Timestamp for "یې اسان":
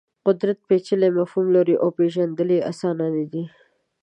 2.55-2.95